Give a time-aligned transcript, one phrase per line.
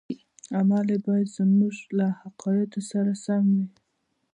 [0.57, 3.65] عمل یې باید زموږ له عقایدو سره سم وي.